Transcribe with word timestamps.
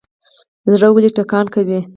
زړه 0.73 0.87
ولې 0.91 1.09
ټکان 1.17 1.45
کوي؟ 1.53 1.79